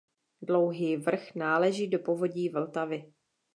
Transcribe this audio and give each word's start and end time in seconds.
Dlouhý 0.41 0.97
vrch 0.97 1.35
náleží 1.35 1.87
do 1.87 1.99
povodí 1.99 2.49
Vltavy. 2.49 3.13